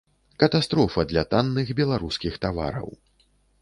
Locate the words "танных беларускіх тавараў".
1.35-2.95